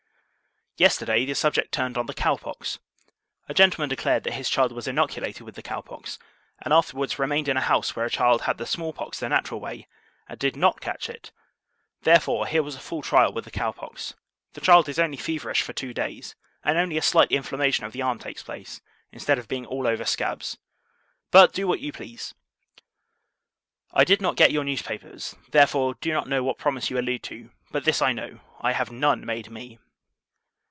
[0.77, 2.79] Yesterday, the subject turned on the cow pox.
[3.47, 6.17] A gentleman declared, that his child was inoculated with the cow pox;
[6.61, 9.59] and afterwards remained in a house where a child had the small pox the natural
[9.59, 9.87] way,
[10.27, 11.31] and did not catch it.
[12.01, 14.15] Therefore, here was a full trial with the cow pox.
[14.53, 18.01] The child is only feverish for two days; and only a slight inflammation of the
[18.01, 18.81] arm takes place,
[19.11, 20.57] instead of being all over scabs.
[21.31, 22.33] But, do you what you please!
[23.91, 27.51] I did not get your newspapers; therefore, do not know what promise you allude to:
[27.71, 29.77] but this I know, I have none made me.